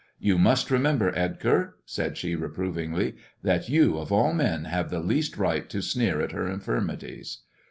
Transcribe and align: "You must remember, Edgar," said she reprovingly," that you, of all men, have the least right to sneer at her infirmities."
"You 0.17 0.39
must 0.39 0.71
remember, 0.71 1.11
Edgar," 1.15 1.75
said 1.85 2.17
she 2.17 2.35
reprovingly," 2.35 3.17
that 3.43 3.69
you, 3.69 3.99
of 3.99 4.11
all 4.11 4.33
men, 4.33 4.63
have 4.65 4.89
the 4.89 4.97
least 4.99 5.37
right 5.37 5.69
to 5.69 5.79
sneer 5.83 6.21
at 6.21 6.31
her 6.31 6.47
infirmities." 6.49 7.41